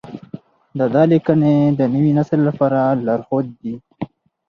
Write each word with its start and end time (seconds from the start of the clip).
د 0.77 0.79
ده 0.93 1.03
لیکنې 1.13 1.55
د 1.79 1.81
نوي 1.93 2.11
نسل 2.17 2.39
لپاره 2.49 2.79
لارښود 3.05 3.47
دي. 3.61 3.75